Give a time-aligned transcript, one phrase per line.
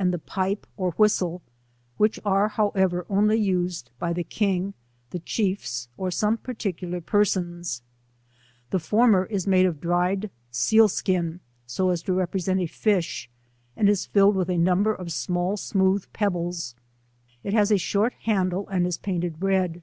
[0.00, 1.42] 88 rJittie aod the pipe or whistle;
[2.00, 4.74] these are however oaly used by the king,
[5.10, 7.82] the chiefs, or some particu lar persons;
[8.70, 13.30] the former is made of dried seal slun, so as to represent a fish,
[13.76, 16.74] and is filled with a num ber of small smooth j)ebbles,
[17.44, 19.80] it has a short handle and is painted red.